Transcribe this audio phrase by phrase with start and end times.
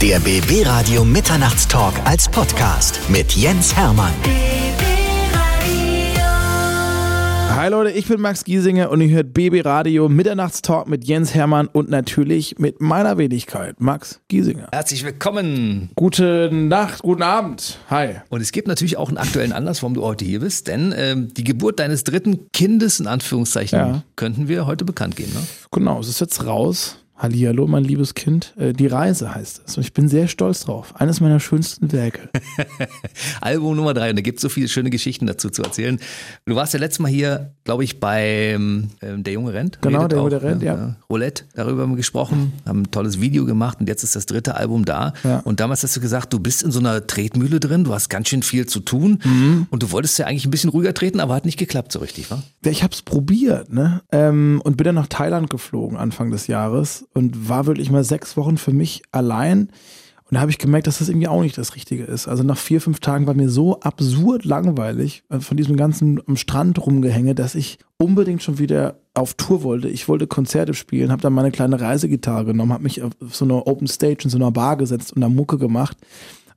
[0.00, 4.12] Der BB Radio Mitternachtstalk als Podcast mit Jens Hermann.
[7.56, 11.66] Hi Leute, ich bin Max Giesinger und ihr hört BB Radio Mitternachtstalk mit Jens Hermann
[11.66, 14.68] und natürlich mit meiner Wenigkeit, Max Giesinger.
[14.70, 15.90] Herzlich willkommen.
[15.96, 17.80] Gute Nacht, guten Abend.
[17.90, 18.16] Hi.
[18.28, 21.34] Und es gibt natürlich auch einen aktuellen Anlass, warum du heute hier bist, denn ähm,
[21.34, 24.02] die Geburt deines dritten Kindes, in Anführungszeichen, Ja.
[24.14, 25.32] könnten wir heute bekannt geben.
[25.34, 25.40] Ne?
[25.72, 26.98] Genau, es ist jetzt raus.
[27.18, 28.54] Hallihallo, mein liebes Kind.
[28.56, 29.76] Äh, Die Reise heißt es.
[29.76, 30.94] Und ich bin sehr stolz drauf.
[30.96, 32.28] Eines meiner schönsten Werke.
[33.40, 35.98] Album Nummer drei und da gibt es so viele schöne Geschichten dazu zu erzählen.
[36.46, 39.82] Du warst ja letztes Mal hier, glaube ich, beim ähm, Der Junge rennt.
[39.82, 40.96] Genau, redet Der Junge, auch, der rennt, ja.
[41.10, 44.54] Roulette, darüber haben wir gesprochen, haben ein tolles Video gemacht und jetzt ist das dritte
[44.54, 45.12] Album da.
[45.24, 45.40] Ja.
[45.40, 48.28] Und damals hast du gesagt, du bist in so einer Tretmühle drin, du hast ganz
[48.28, 49.66] schön viel zu tun Mhm.
[49.70, 52.30] und du wolltest ja eigentlich ein bisschen ruhiger treten, aber hat nicht geklappt so richtig,
[52.30, 52.42] wa?
[52.64, 54.02] Ja, ich habe es probiert, ne?
[54.12, 58.36] Ähm, und bin dann nach Thailand geflogen Anfang des Jahres und war wirklich mal sechs
[58.36, 59.70] Wochen für mich allein.
[60.30, 62.28] Und da habe ich gemerkt, dass das irgendwie auch nicht das Richtige ist.
[62.28, 66.36] Also nach vier, fünf Tagen war mir so absurd langweilig äh, von diesem ganzen am
[66.36, 69.88] Strand rumgehänge, dass ich unbedingt schon wieder auf Tour wollte.
[69.88, 73.66] Ich wollte Konzerte spielen, habe dann meine kleine Reisegitarre genommen, habe mich auf so einer
[73.66, 75.96] Open Stage in so einer Bar gesetzt und da Mucke gemacht.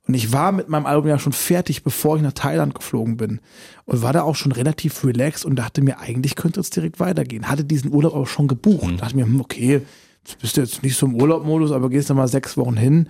[0.06, 3.40] Und ich war mit meinem Album ja schon fertig, bevor ich nach Thailand geflogen bin.
[3.84, 7.48] Und war da auch schon relativ relaxed und dachte mir, eigentlich könnte es direkt weitergehen.
[7.48, 9.00] Hatte diesen Urlaub auch schon gebucht.
[9.00, 9.82] Dachte mir, hm, okay,
[10.24, 13.08] jetzt bist du jetzt nicht so im Urlaubmodus, aber gehst dann mal sechs Wochen hin.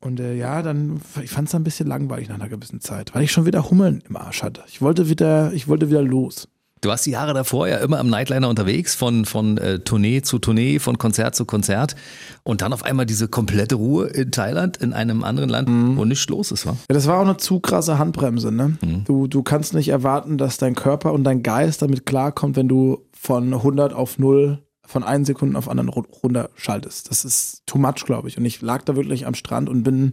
[0.00, 3.22] Und äh, ja, dann, ich fand es ein bisschen langweilig nach einer gewissen Zeit, weil
[3.22, 4.62] ich schon wieder Hummeln im Arsch hatte.
[4.68, 6.48] Ich wollte wieder, ich wollte wieder los.
[6.80, 10.38] Du warst die Jahre davor ja immer am Nightliner unterwegs, von, von äh, Tournee zu
[10.38, 11.94] Tournee, von Konzert zu Konzert.
[12.42, 16.26] Und dann auf einmal diese komplette Ruhe in Thailand, in einem anderen Land, wo nichts
[16.30, 16.70] los ist, wa?
[16.70, 18.78] Ja, das war auch eine zu krasse Handbremse, ne?
[19.04, 23.06] Du, du kannst nicht erwarten, dass dein Körper und dein Geist damit klarkommt, wenn du
[23.12, 27.10] von 100 auf 0 von einen Sekunden auf anderen ru- runterschaltest.
[27.10, 28.36] Das ist too much, glaube ich.
[28.38, 30.12] Und ich lag da wirklich am Strand und bin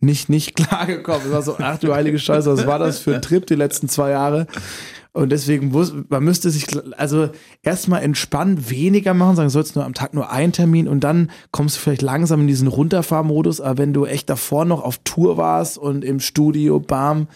[0.00, 1.22] nicht, nicht klargekommen.
[1.26, 3.88] Es war so, ach du heilige Scheiße, was war das für ein Trip die letzten
[3.88, 4.46] zwei Jahre?
[5.12, 6.66] Und deswegen muss, man müsste sich,
[6.98, 7.30] also
[7.62, 11.30] erstmal entspannen, weniger machen, sagen, du sollst nur am Tag nur einen Termin und dann
[11.52, 15.38] kommst du vielleicht langsam in diesen Runterfahrmodus, aber wenn du echt davor noch auf Tour
[15.38, 17.28] warst und im Studio, bam,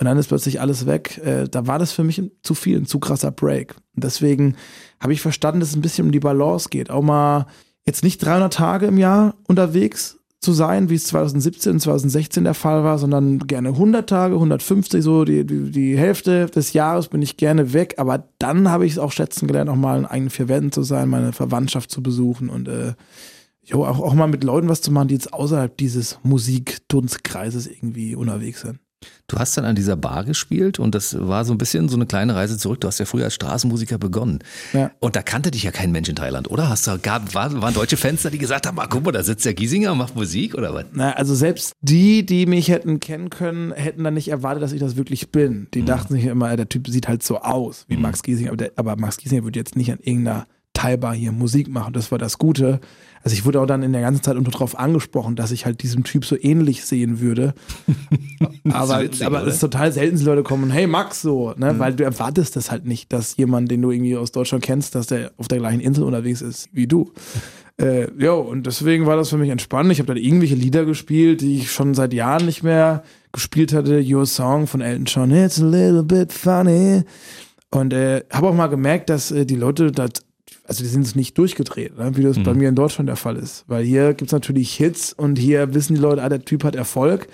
[0.00, 2.86] und dann ist plötzlich alles weg, äh, da war das für mich zu viel, ein
[2.86, 3.74] zu krasser Break.
[3.94, 4.56] Und deswegen
[4.98, 6.88] habe ich verstanden, dass es ein bisschen um die Balance geht.
[6.88, 7.46] Auch mal
[7.84, 12.82] jetzt nicht 300 Tage im Jahr unterwegs zu sein, wie es 2017, 2016 der Fall
[12.82, 17.36] war, sondern gerne 100 Tage, 150, so die, die, die Hälfte des Jahres bin ich
[17.36, 17.96] gerne weg.
[17.98, 20.82] Aber dann habe ich es auch schätzen gelernt, auch mal in eigenen vier Wänden zu
[20.82, 22.94] sein, meine Verwandtschaft zu besuchen und äh,
[23.66, 28.14] jo, auch, auch mal mit Leuten was zu machen, die jetzt außerhalb dieses Musikdunstkreises irgendwie
[28.14, 28.78] unterwegs sind.
[29.28, 32.04] Du hast dann an dieser Bar gespielt und das war so ein bisschen so eine
[32.04, 32.80] kleine Reise zurück.
[32.80, 34.40] Du hast ja früher als Straßenmusiker begonnen.
[34.72, 34.90] Ja.
[34.98, 36.68] Und da kannte dich ja kein Mensch in Thailand, oder?
[36.68, 39.22] Hast du, gab, war, waren deutsche Fans da, die gesagt haben, ah, guck mal, da
[39.22, 40.86] sitzt der Giesinger und macht Musik oder was?
[40.92, 44.80] Na, also selbst die, die mich hätten kennen können, hätten dann nicht erwartet, dass ich
[44.80, 45.68] das wirklich bin.
[45.74, 48.72] Die dachten sich immer, der Typ sieht halt so aus wie Max Giesinger, aber, der,
[48.76, 50.46] aber Max Giesinger würde jetzt nicht an irgendeiner
[50.80, 51.92] Teilbar hier Musik machen.
[51.92, 52.80] Das war das Gute.
[53.22, 55.82] Also ich wurde auch dann in der ganzen Zeit unter drauf angesprochen, dass ich halt
[55.82, 57.52] diesem Typ so ähnlich sehen würde.
[58.72, 59.42] aber witzig, aber?
[59.42, 59.48] Mhm.
[59.48, 61.78] es ist total selten, dass Leute kommen, hey Max, so, ne?
[61.78, 65.08] Weil du erwartest das halt nicht, dass jemand, den du irgendwie aus Deutschland kennst, dass
[65.08, 67.12] der auf der gleichen Insel unterwegs ist wie du.
[67.80, 69.92] Äh, jo, und deswegen war das für mich entspannend.
[69.92, 74.04] Ich habe dann irgendwelche Lieder gespielt, die ich schon seit Jahren nicht mehr gespielt hatte.
[74.06, 77.04] Your Song von Elton John, It's a little bit funny.
[77.70, 80.10] Und äh, habe auch mal gemerkt, dass äh, die Leute das,
[80.70, 82.16] also die sind es nicht durchgedreht, ne?
[82.16, 83.64] wie das bei mir in Deutschland der Fall ist.
[83.66, 87.26] Weil hier gibt's natürlich Hits und hier wissen die Leute, ah, der Typ hat Erfolg.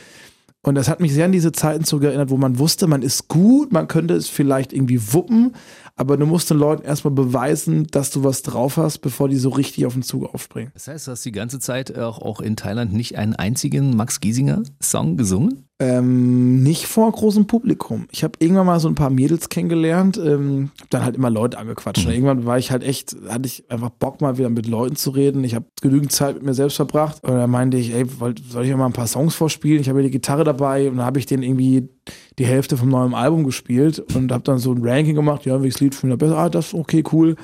[0.62, 3.74] Und das hat mich sehr an diese Zeiten zurückerinnert, wo man wusste, man ist gut,
[3.74, 5.54] man könnte es vielleicht irgendwie wuppen,
[5.96, 9.48] aber du musst den Leuten erstmal beweisen, dass du was drauf hast, bevor die so
[9.48, 10.70] richtig auf den Zug aufspringen.
[10.74, 14.20] Das heißt, du hast die ganze Zeit auch, auch in Thailand nicht einen einzigen Max
[14.20, 15.66] Giesinger Song gesungen?
[15.78, 18.06] Ähm, nicht vor großem Publikum.
[18.10, 21.58] Ich habe irgendwann mal so ein paar Mädels kennengelernt, ähm, hab dann halt immer Leute
[21.58, 22.06] angequatscht.
[22.06, 25.10] Und irgendwann war ich halt echt, hatte ich einfach Bock mal wieder mit Leuten zu
[25.10, 25.44] reden.
[25.44, 27.22] Ich habe genügend Zeit mit mir selbst verbracht.
[27.24, 28.06] Und dann meinte ich, ey,
[28.48, 29.80] soll ich mir mal ein paar Songs vorspielen?
[29.80, 31.90] Ich habe ja die Gitarre dabei und dann habe ich den irgendwie
[32.38, 35.44] die Hälfte vom neuen Album gespielt und habe dann so ein Ranking gemacht.
[35.46, 36.38] Ja, welches Lied finde ich besser?
[36.38, 37.36] Ah, das ist okay, cool.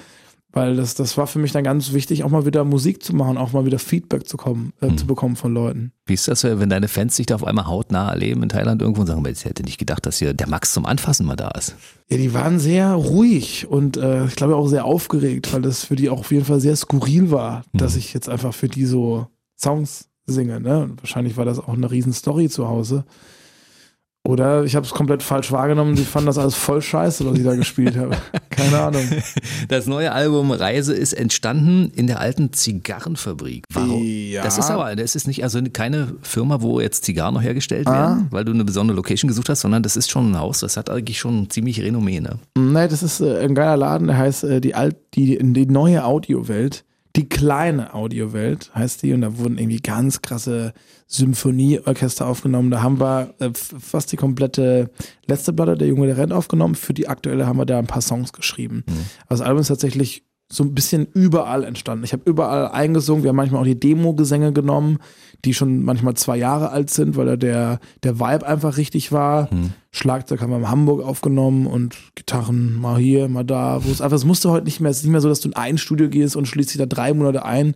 [0.54, 3.38] Weil das, das war für mich dann ganz wichtig, auch mal wieder Musik zu machen,
[3.38, 5.92] auch mal wieder Feedback zu, kommen, äh, zu bekommen von Leuten.
[6.04, 9.00] Wie ist das, wenn deine Fans dich da auf einmal hautnah erleben in Thailand irgendwo
[9.00, 11.74] und sagen, ich hätte nicht gedacht, dass hier der Max zum Anfassen mal da ist?
[12.10, 15.96] Ja, die waren sehr ruhig und äh, ich glaube auch sehr aufgeregt, weil das für
[15.96, 19.28] die auch auf jeden Fall sehr skurril war, dass ich jetzt einfach für die so
[19.58, 20.60] Songs singe.
[20.60, 20.82] Ne?
[20.82, 23.04] Und wahrscheinlich war das auch eine riesen Story zu Hause.
[24.24, 25.96] Oder ich habe es komplett falsch wahrgenommen.
[25.96, 28.16] Sie fanden das alles voll scheiße, was ich da gespielt habe.
[28.50, 29.02] Keine Ahnung.
[29.68, 33.64] Das neue Album Reise ist entstanden in der alten Zigarrenfabrik.
[33.72, 34.02] Warum?
[34.04, 34.42] Ja.
[34.42, 37.92] Das ist aber, das ist nicht also keine Firma, wo jetzt Zigarren noch hergestellt Ah.
[37.92, 40.76] werden, weil du eine besondere Location gesucht hast, sondern das ist schon ein Haus, das
[40.76, 42.38] hat eigentlich schon ziemlich Renommee, ne?
[42.56, 46.04] Nee, das ist äh, ein geiler Laden, der heißt äh, die, Alt, die, die neue
[46.04, 46.84] Audiowelt.
[47.16, 50.72] Die kleine Audiowelt heißt die und da wurden irgendwie ganz krasse
[51.06, 52.70] Symphonieorchester aufgenommen.
[52.70, 54.90] Da haben wir äh, fast die komplette
[55.26, 56.74] letzte Platte, der Junge, der rennt, aufgenommen.
[56.74, 58.84] Für die aktuelle haben wir da ein paar Songs geschrieben.
[59.28, 62.04] Also das Album ist tatsächlich so ein bisschen überall entstanden.
[62.04, 63.24] Ich habe überall eingesungen.
[63.24, 64.98] Wir haben manchmal auch die Demo-Gesänge genommen,
[65.46, 69.48] die schon manchmal zwei Jahre alt sind, weil da der, der Vibe einfach richtig war.
[69.92, 73.82] Schlagzeug haben wir in Hamburg aufgenommen und Gitarren mal hier, mal da.
[73.82, 75.48] Wo es einfach, es musste heute nicht mehr, es ist nicht mehr so, dass du
[75.48, 77.74] in ein Studio gehst und schließt dich da drei Monate ein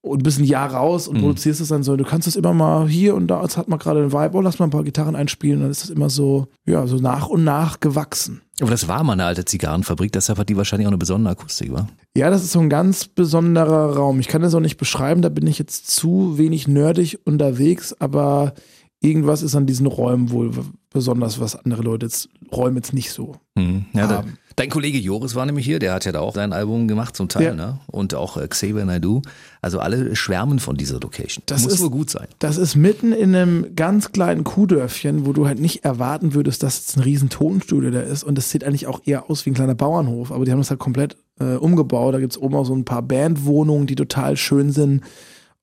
[0.00, 1.96] und bist ein Jahr raus und produzierst es dann so.
[1.96, 4.40] Du kannst das immer mal hier und da, jetzt hat man gerade einen Vibe, oh,
[4.40, 5.60] lass mal ein paar Gitarren einspielen.
[5.60, 8.42] Dann ist das immer so, ja, so nach und nach gewachsen.
[8.60, 11.72] Aber das war mal eine alte Zigarrenfabrik, deshalb hat die wahrscheinlich auch eine besondere Akustik,
[11.72, 11.88] war?
[12.16, 14.18] Ja, das ist so ein ganz besonderer Raum.
[14.18, 18.54] Ich kann das auch nicht beschreiben, da bin ich jetzt zu wenig nerdig unterwegs, aber
[19.00, 20.50] irgendwas ist an diesen Räumen wohl
[20.90, 23.36] besonders, was andere Leute jetzt, Räume jetzt nicht so.
[23.56, 23.84] Hm.
[23.92, 24.38] Ja, da, Haben.
[24.56, 27.28] dein Kollege Joris war nämlich hier, der hat ja da auch sein Album gemacht zum
[27.28, 27.54] Teil, Ja.
[27.54, 27.78] ne?
[27.86, 29.22] Und auch äh, Xavier Naidoo.
[29.60, 31.42] Also alle schwärmen von dieser Location.
[31.46, 32.26] Das Muss ist- wohl gut sein.
[32.38, 36.78] Das ist mitten in einem ganz kleinen Kuhdörfchen, wo du halt nicht erwarten würdest, dass
[36.78, 38.24] jetzt ein riesen Tonstudio da ist.
[38.24, 40.32] Und das sieht eigentlich auch eher aus wie ein kleiner Bauernhof.
[40.32, 42.14] Aber die haben das halt komplett äh, umgebaut.
[42.14, 45.02] Da gibt's oben auch so ein paar Bandwohnungen, die total schön sind.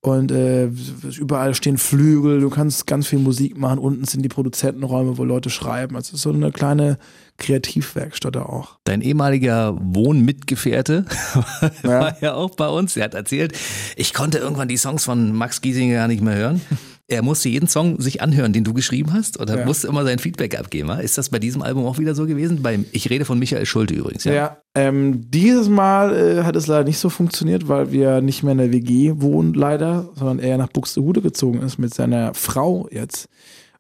[0.06, 0.70] Und äh,
[1.18, 3.80] überall stehen Flügel, du kannst ganz viel Musik machen.
[3.80, 5.96] Unten sind die Produzentenräume, wo Leute schreiben.
[5.96, 7.00] Also es ist so eine kleine
[7.40, 8.78] Kreativwerkstatt da auch.
[8.84, 11.06] Dein ehemaliger Wohnmitgefährte
[11.82, 11.90] Ja.
[11.90, 12.96] war ja auch bei uns.
[12.96, 13.58] Er hat erzählt,
[13.96, 16.62] ich konnte irgendwann die Songs von Max Giesinger gar nicht mehr hören.
[17.08, 19.66] Er musste jeden Song sich anhören, den du geschrieben hast, oder Ja.
[19.66, 20.90] musste immer sein Feedback abgeben.
[20.90, 22.64] Ist das bei diesem Album auch wieder so gewesen?
[22.64, 24.24] Beim, ich rede von Michael Schulte übrigens.
[24.24, 24.34] Ja.
[24.34, 28.54] Ja, ähm, dieses Mal äh, hat es leider nicht so funktioniert, weil wir nicht mehr
[28.54, 33.30] in der WG wohnen, leider, sondern er nach Buxtehude gezogen ist mit seiner Frau jetzt.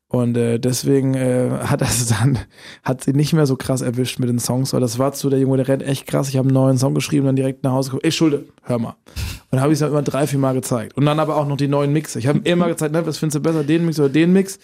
[0.08, 2.38] Und äh, deswegen äh, hat das dann,
[2.84, 5.40] hat sie nicht mehr so krass erwischt mit den Songs, weil das war zu der
[5.40, 6.30] Junge, der rennt echt krass.
[6.30, 8.96] Ich habe einen neuen Song geschrieben, dann direkt nach Hause gekommen, ey Schulde, hör mal.
[9.56, 10.98] Und dann habe ich es dann immer drei, vier Mal gezeigt.
[10.98, 12.20] Und dann aber auch noch die neuen Mixe.
[12.20, 14.60] Ich habe immer gezeigt, ne, was findest du besser, den Mix oder den Mix?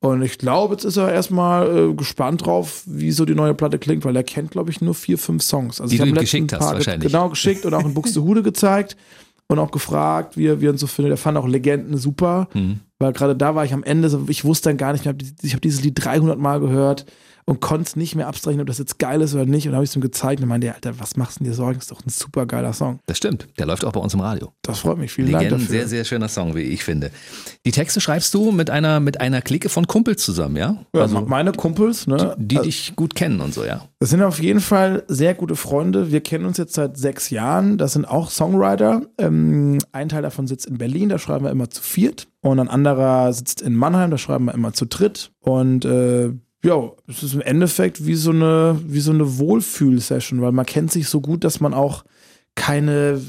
[0.00, 3.78] Und ich glaube, jetzt ist er erstmal äh, gespannt drauf, wie so die neue Platte
[3.78, 5.80] klingt, weil er kennt, glaube ich, nur vier, fünf Songs.
[5.80, 7.10] Also Die ich du ihm geschickt hast, wahrscheinlich.
[7.10, 8.96] Genau, geschickt und auch in Buxtehude gezeigt
[9.48, 11.12] und auch gefragt, wie er, wie er uns so findet.
[11.12, 12.80] Er fand auch Legenden super, Mhm.
[12.98, 15.60] weil gerade da war ich am Ende, ich wusste dann gar nicht mehr, ich habe
[15.60, 17.04] dieses Lied 300 Mal gehört
[17.50, 19.66] und konnte es nicht mehr abstreichen, ob das jetzt geil ist oder nicht.
[19.66, 21.56] Und habe ich es ihm gezeigt und meinte, er, Alter, was machst du denn dir
[21.56, 21.74] Sorgen?
[21.74, 23.00] Das ist doch ein super geiler Song.
[23.06, 23.48] Das stimmt.
[23.58, 24.52] Der läuft auch bei uns im Radio.
[24.62, 25.10] Das freut mich.
[25.10, 25.80] Vielen Dank Legenden, dafür.
[25.80, 27.10] sehr, sehr schöner Song, wie ich finde.
[27.66, 30.76] Die Texte schreibst du mit einer, mit einer Clique von Kumpels zusammen, ja?
[30.94, 32.36] ja, also, meine Kumpels, ne?
[32.38, 33.82] die dich gut kennen und so, ja?
[33.98, 36.12] Das sind auf jeden Fall sehr gute Freunde.
[36.12, 37.78] Wir kennen uns jetzt seit sechs Jahren.
[37.78, 39.02] Das sind auch Songwriter.
[39.18, 42.28] Ähm, ein Teil davon sitzt in Berlin, da schreiben wir immer zu viert.
[42.42, 45.32] Und ein anderer sitzt in Mannheim, da schreiben wir immer zu dritt.
[45.40, 46.30] Und äh,
[46.64, 50.92] ja, es ist im Endeffekt wie so eine, wie so eine Wohlfühl-Session, weil man kennt
[50.92, 52.04] sich so gut, dass man auch
[52.54, 53.20] keine,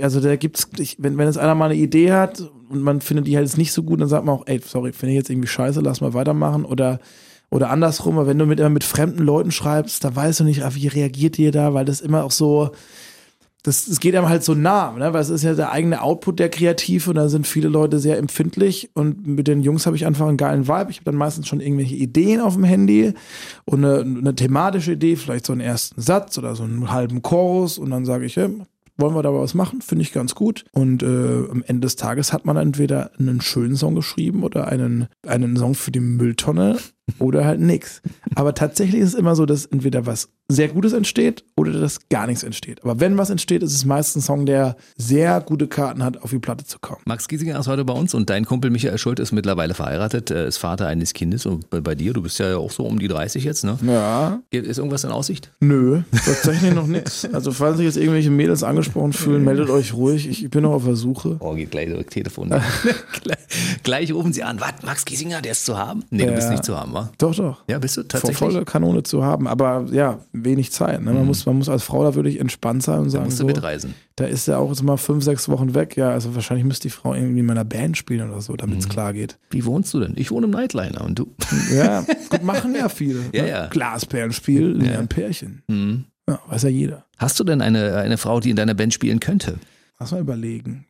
[0.00, 3.26] also da gibt's, ich, wenn, wenn jetzt einer mal eine Idee hat und man findet
[3.26, 5.30] die halt jetzt nicht so gut, dann sagt man auch, ey, sorry, finde ich jetzt
[5.30, 6.64] irgendwie scheiße, lass mal weitermachen.
[6.64, 7.00] Oder
[7.50, 10.64] oder andersrum, aber wenn du mit, immer mit fremden Leuten schreibst, da weißt du nicht,
[10.64, 12.70] ah, wie reagiert ihr da, weil das immer auch so,
[13.66, 15.12] das, das geht einem halt so nah, ne?
[15.12, 18.16] weil es ist ja der eigene Output, der kreativ und da sind viele Leute sehr
[18.16, 20.90] empfindlich und mit den Jungs habe ich einfach einen geilen Vibe.
[20.90, 23.14] Ich habe dann meistens schon irgendwelche Ideen auf dem Handy
[23.64, 27.76] und eine, eine thematische Idee, vielleicht so einen ersten Satz oder so einen halben Chorus
[27.76, 28.50] und dann sage ich, hey,
[28.98, 29.82] wollen wir da was machen?
[29.82, 30.64] Finde ich ganz gut.
[30.72, 31.06] Und äh,
[31.50, 35.74] am Ende des Tages hat man entweder einen schönen Song geschrieben oder einen, einen Song
[35.74, 36.78] für die Mülltonne
[37.18, 38.02] oder halt nix.
[38.34, 42.26] Aber tatsächlich ist es immer so, dass entweder was sehr Gutes entsteht oder dass gar
[42.28, 42.82] nichts entsteht.
[42.84, 46.30] Aber wenn was entsteht, ist es meist ein Song, der sehr gute Karten hat, auf
[46.30, 47.00] die Platte zu kommen.
[47.04, 50.46] Max Giesinger ist heute bei uns und dein Kumpel Michael Schulte ist mittlerweile verheiratet, äh,
[50.46, 53.42] ist Vater eines Kindes und bei- dir, du bist ja auch so um die 30
[53.42, 53.76] jetzt, ne?
[53.82, 55.50] Ja, Ist irgendwas in Aussicht?
[55.60, 57.26] nö, tatsächlich noch nichts.
[57.32, 60.28] Also falls sich jetzt irgendwelche Mädels angesprochen fühlen, meldet euch ruhig.
[60.28, 61.36] Ich bin noch auf der Suche.
[61.40, 62.50] Oh, geht gleich durch Telefon.
[63.22, 63.38] gleich,
[63.82, 64.60] gleich rufen sie an.
[64.60, 66.04] Was, Max Giesinger, der ist zu haben?
[66.10, 66.36] Nee, du Ja.
[66.36, 67.12] bist nicht zu haben, wa?
[67.18, 67.62] Doch, doch.
[67.68, 68.38] Ja, bist du Vor tatsächlich?
[68.38, 69.46] volle Kanone zu haben.
[69.46, 71.02] Aber ja, wenig Zeit.
[71.02, 71.12] Ne?
[71.12, 73.46] Man, muss, man muss als Frau da wirklich entspannt sein und sagen, Musst du so,
[73.46, 73.94] mitreisen.
[74.16, 75.96] da ist er auch jetzt mal fünf, sechs Wochen weg.
[75.96, 78.88] Ja, also wahrscheinlich müsste die Frau irgendwie in meiner Band spielen oder so, damit es
[78.88, 79.38] klar geht.
[79.50, 80.14] Wie wohnst du denn?
[80.16, 81.26] Ich wohne im Nightliner und du?
[81.74, 82.00] Ja,
[82.30, 83.20] gut, machen ja viele.
[83.32, 83.48] Ja, ne?
[83.50, 83.66] ja.
[83.68, 85.62] Glasperlenspiel, lernen Pärchen.
[85.68, 86.04] Mhm.
[86.28, 87.04] Ja, weiß ja jeder.
[87.18, 89.58] Hast du denn eine, eine Frau, die in deiner Band spielen könnte?
[89.98, 90.86] Lass mal überlegen.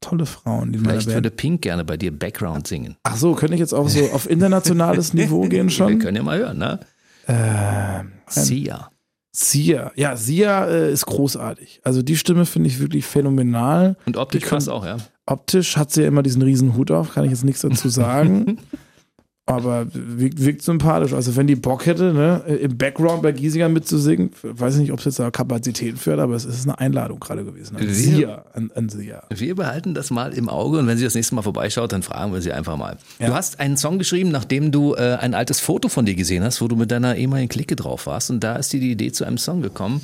[0.00, 1.16] Tolle Frauen, die Vielleicht Band.
[1.16, 2.96] würde Pink gerne bei dir Background singen.
[3.02, 5.98] Ach so, könnte ich jetzt auch so auf internationales Niveau gehen Wir schon?
[5.98, 6.80] können ja mal hören, ne?
[7.26, 8.90] Ähm, Sia.
[9.32, 9.92] Sia.
[9.96, 11.80] Ja, Sia äh, ist großartig.
[11.84, 13.96] Also die Stimme finde ich wirklich phänomenal.
[14.06, 14.96] Und optisch können- passt auch, ja.
[15.26, 18.58] Optisch hat sie ja immer diesen riesen Hut auf, kann ich jetzt nichts dazu sagen.
[19.50, 21.12] Aber wirkt, wirkt sympathisch.
[21.12, 24.98] Also wenn die Bock hätte, ne, im Background bei Giesinger mitzusingen, weiß ich nicht, ob
[25.00, 27.76] es jetzt da Kapazitäten für hat, aber es ist eine Einladung gerade gewesen.
[27.76, 28.44] An Wir- Sia.
[28.54, 29.22] An, an Sia.
[29.30, 32.32] Wir behalten das mal im Auge und wenn sie das nächste Mal vorbeischaut, dann fragen
[32.32, 32.96] wir sie einfach mal.
[33.18, 33.28] Ja.
[33.28, 36.60] Du hast einen Song geschrieben, nachdem du äh, ein altes Foto von dir gesehen hast,
[36.60, 39.24] wo du mit deiner ehemaligen Clique drauf warst und da ist dir die Idee zu
[39.24, 40.00] einem Song gekommen,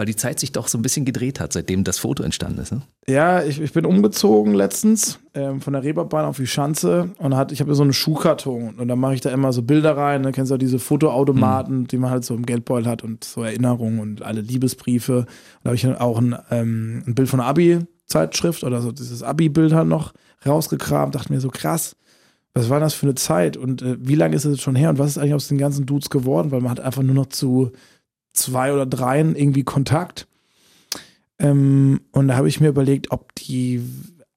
[0.00, 2.72] weil die Zeit sich doch so ein bisschen gedreht hat, seitdem das Foto entstanden ist.
[2.72, 2.80] Ne?
[3.06, 7.52] Ja, ich, ich bin umgezogen letztens ähm, von der Reeperbahn auf die Schanze und hat,
[7.52, 10.22] ich habe ja so einen Schuhkarton und dann mache ich da immer so Bilder rein.
[10.22, 10.32] Ne?
[10.32, 14.00] Kennst du auch diese Fotoautomaten, die man halt so im Geldbeutel hat und so Erinnerungen
[14.00, 15.18] und alle Liebesbriefe.
[15.18, 15.26] Und
[15.64, 19.22] da habe ich dann auch ein, ähm, ein Bild von einer Abi-Zeitschrift oder so dieses
[19.22, 20.14] Abi-Bild halt noch
[20.46, 21.14] rausgekramt.
[21.14, 21.94] Dachte mir so krass,
[22.54, 24.88] was war das für eine Zeit und äh, wie lange ist es jetzt schon her
[24.88, 26.52] und was ist eigentlich aus den ganzen Dudes geworden?
[26.52, 27.72] Weil man hat einfach nur noch zu
[28.32, 30.26] zwei oder dreien irgendwie Kontakt.
[31.38, 33.82] Ähm, und da habe ich mir überlegt, ob die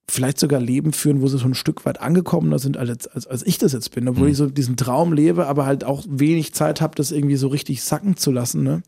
[0.10, 3.44] vielleicht sogar Leben führen, wo sie schon ein Stück weit angekommener sind, als, als, als
[3.46, 4.08] ich das jetzt bin.
[4.08, 4.32] Obwohl Mhm.
[4.32, 7.82] ich so diesen Traum lebe, aber halt auch wenig Zeit habe, das irgendwie so richtig
[7.84, 8.64] sacken zu lassen.
[8.64, 8.84] Ne?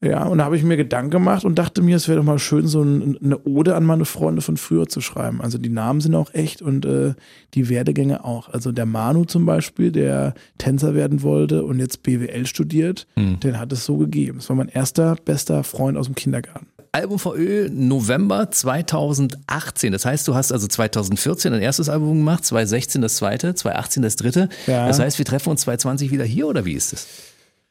[0.00, 2.38] Ja, und da habe ich mir Gedanken gemacht und dachte mir, es wäre doch mal
[2.38, 5.40] schön, so ein, eine Ode an meine Freunde von früher zu schreiben.
[5.40, 7.14] Also die Namen sind auch echt und äh,
[7.54, 8.48] die Werdegänge auch.
[8.48, 13.40] Also der Manu zum Beispiel, der Tänzer werden wollte und jetzt BWL studiert, Hm.
[13.40, 14.38] den hat es so gegeben.
[14.38, 16.68] Das war mein erster, bester Freund aus dem Kindergarten.
[16.92, 19.92] Album VÖ November 2018.
[19.92, 24.16] Das heißt, du hast also 2014 ein erstes Album gemacht, 2016 das zweite, 2018 das
[24.16, 24.48] dritte.
[24.66, 24.86] Ja.
[24.86, 27.06] Das heißt, wir treffen uns 2020 wieder hier oder wie ist es?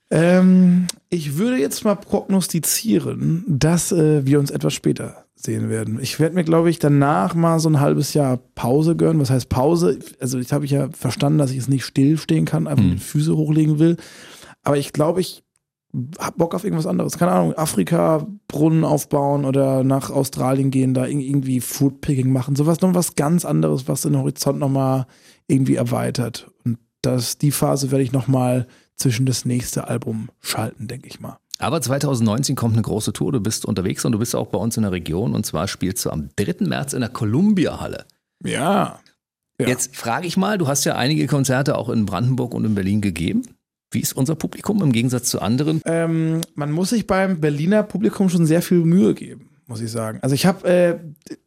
[0.09, 5.99] Ähm, ich würde jetzt mal prognostizieren, dass äh, wir uns etwas später sehen werden.
[6.01, 9.21] Ich werde mir, glaube ich, danach mal so ein halbes Jahr Pause gönnen.
[9.21, 9.99] Was heißt Pause?
[10.19, 12.91] Also, ich habe ich ja verstanden, dass ich es nicht stillstehen kann, einfach Hm.
[12.93, 13.97] die Füße hochlegen will.
[14.63, 15.43] Aber ich glaube, ich
[16.19, 17.17] hab Bock auf irgendwas anderes.
[17.17, 22.55] Keine Ahnung, Afrika, Brunnen aufbauen oder nach Australien gehen, da ir- irgendwie Foodpicking machen.
[22.55, 25.05] Sowas noch was ganz anderes, was den Horizont nochmal
[25.47, 26.49] irgendwie erweitert.
[26.65, 28.67] Und das, die Phase werde ich nochmal
[28.97, 31.37] zwischen das nächste Album schalten, denke ich mal.
[31.59, 33.31] Aber 2019 kommt eine große Tour.
[33.31, 35.33] Du bist unterwegs und du bist auch bei uns in der Region.
[35.33, 36.65] Und zwar spielst du am 3.
[36.65, 38.05] März in der Columbia-Halle.
[38.43, 38.99] Ja.
[39.59, 39.67] Ja.
[39.67, 43.01] Jetzt frage ich mal, du hast ja einige Konzerte auch in Brandenburg und in Berlin
[43.01, 43.41] gegeben.
[43.91, 45.81] Wie ist unser Publikum im Gegensatz zu anderen?
[45.85, 50.19] Ähm, man muss sich beim Berliner Publikum schon sehr viel Mühe geben, muss ich sagen.
[50.21, 50.99] Also ich habe äh,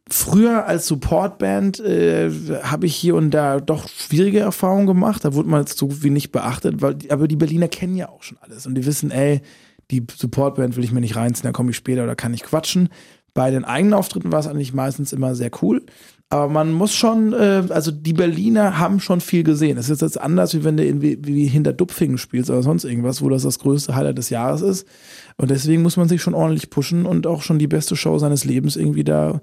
[0.07, 2.31] früher als Supportband äh,
[2.63, 5.25] habe ich hier und da doch schwierige Erfahrungen gemacht.
[5.25, 8.37] Da wurde man so wie nicht beachtet, weil aber die Berliner kennen ja auch schon
[8.39, 9.41] alles und die wissen, ey,
[9.89, 12.89] die Supportband will ich mir nicht reinziehen, da komme ich später oder kann ich quatschen.
[13.33, 15.83] Bei den eigenen Auftritten war es eigentlich meistens immer sehr cool.
[16.31, 19.77] Aber man muss schon, äh, also die Berliner haben schon viel gesehen.
[19.77, 22.85] Es ist jetzt anders, wie wenn du in, wie, wie hinter Dupfingen spielst oder sonst
[22.85, 24.87] irgendwas, wo das das größte Highlight des Jahres ist.
[25.35, 28.45] Und deswegen muss man sich schon ordentlich pushen und auch schon die beste Show seines
[28.45, 29.41] Lebens irgendwie da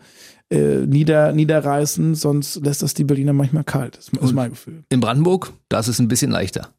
[0.50, 3.98] äh, nieder, niederreißen, sonst lässt das die Berliner manchmal kalt.
[3.98, 4.82] Das ist mein Gefühl.
[4.88, 6.70] In Brandenburg, da ist es ein bisschen leichter.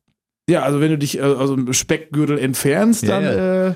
[0.49, 3.67] Ja, also wenn du dich äh, also Speckgürtel entfernst, Ja, dann ja.
[3.67, 3.75] Äh,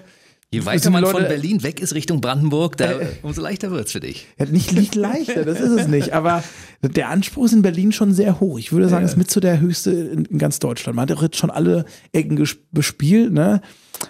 [0.54, 3.88] Je weiter man von Leute- Berlin weg ist Richtung Brandenburg, da, Äh, umso leichter wird
[3.88, 4.28] es für dich.
[4.40, 6.14] Ja, nicht, nicht leichter, das ist es nicht.
[6.14, 6.44] Aber
[6.82, 8.60] der Anspruch ist in Berlin schon sehr hoch.
[8.60, 10.96] Ich würde sagen, es ist mit so der höchste in, in ganz Deutschland.
[10.96, 13.62] Man hat auch jetzt schon alle Ecken bespielt, ne?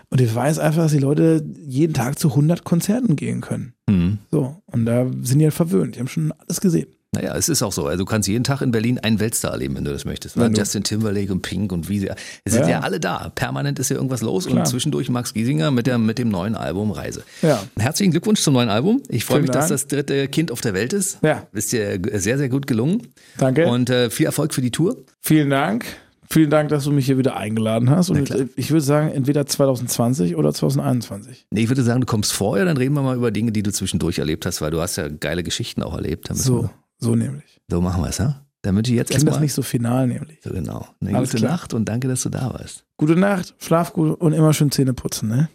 [0.10, 3.74] Und ich weiß einfach, dass die Leute jeden Tag zu 100 Konzerten gehen können.
[3.90, 4.18] Mhm.
[4.32, 4.62] So.
[4.66, 5.96] Und da sind die halt verwöhnt.
[5.96, 6.88] Die haben schon alles gesehen.
[7.14, 7.86] Naja, es ist auch so.
[7.86, 10.36] Also du kannst jeden Tag in Berlin einen Weltstar erleben, wenn du das möchtest.
[10.36, 10.52] Ne?
[10.56, 12.10] Justin Timberlake und Pink und wie sie.
[12.44, 12.70] Es sind ja.
[12.70, 12.80] Ja.
[12.80, 13.32] alle da.
[13.36, 14.60] Permanent ist ja irgendwas los Klar.
[14.60, 17.24] und zwischendurch Max Giesinger mit, der, mit dem neuen Album Reise.
[17.42, 17.64] Ja.
[17.78, 19.02] Herzlichen Glückwunsch zum neuen Album.
[19.10, 19.82] Ich freue mich, dass Dank.
[19.82, 21.20] das dritte Kind auf der Welt ist.
[21.22, 21.48] Ja.
[21.54, 23.08] Ist dir sehr, sehr gut gelungen.
[23.38, 23.68] Danke.
[23.68, 24.98] Und äh, viel Erfolg für die Tour.
[25.22, 25.86] Vielen Dank.
[26.34, 28.10] Vielen Dank, dass du mich hier wieder eingeladen hast.
[28.10, 31.46] Und ich würde sagen, entweder 2020 oder 2021.
[31.52, 33.72] Nee, ich würde sagen, du kommst vorher, dann reden wir mal über Dinge, die du
[33.72, 36.30] zwischendurch erlebt hast, weil du hast ja geile Geschichten auch erlebt.
[36.34, 36.72] So,
[37.04, 37.62] so nämlich.
[37.70, 38.42] so machen wir es, ja?
[38.64, 39.42] Dann wünsche ich jetzt Klingt das erstmal.
[39.44, 40.40] nicht so final nämlich.
[40.42, 40.88] So genau.
[41.02, 41.52] Eine Alles gute klar.
[41.52, 42.86] Nacht und danke, dass du da warst.
[42.98, 45.50] Gute Nacht, schlaf gut und immer schön Zähne putzen, ne?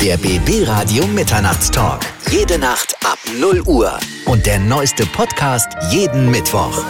[0.00, 2.02] Der BB Radio Mitternachtstalk.
[2.30, 3.98] Jede Nacht ab 0 Uhr.
[4.26, 6.84] Und der neueste Podcast jeden Mittwoch.